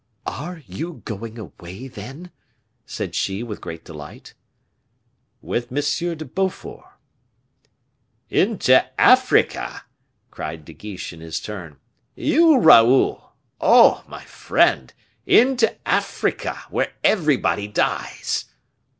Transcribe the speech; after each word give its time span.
"Are 0.25 0.63
you 0.65 1.03
going 1.05 1.37
away, 1.37 1.87
then?" 1.87 2.31
said 2.87 3.13
she, 3.13 3.43
with 3.43 3.61
great 3.61 3.85
delight. 3.85 4.33
"With 5.43 5.71
M. 5.71 6.17
de 6.17 6.25
Beaufort." 6.25 6.83
"Into 8.27 8.99
Africa!" 8.99 9.83
cried 10.31 10.65
De 10.65 10.73
Guiche, 10.73 11.13
in 11.13 11.19
his 11.19 11.39
turn. 11.39 11.77
"You, 12.15 12.57
Raoul 12.57 13.33
oh! 13.59 14.03
my 14.07 14.23
friend 14.23 14.91
into 15.27 15.75
Africa, 15.87 16.63
where 16.71 16.93
everybody 17.03 17.67
dies!" 17.67 18.45